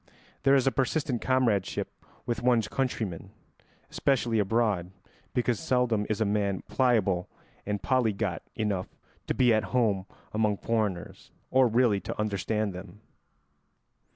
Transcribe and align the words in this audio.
There 0.41 0.55
is 0.55 0.65
a 0.65 0.71
persistent 0.71 1.21
comradeship 1.21 2.03
with 2.25 2.41
one's 2.41 2.67
countrymen, 2.67 3.29
especially 3.91 4.39
abroad, 4.39 4.89
because 5.35 5.59
seldom 5.59 6.07
is 6.09 6.19
a 6.19 6.25
man 6.25 6.63
pliable 6.63 7.29
and 7.67 7.79
polyglot 7.83 8.41
enough 8.55 8.87
to 9.27 9.35
be 9.35 9.53
at 9.53 9.65
home 9.77 10.07
among 10.33 10.57
foreigners, 10.57 11.29
or 11.51 11.67
really 11.67 11.99
to 11.99 12.19
understand 12.19 12.73
them. 12.73 13.01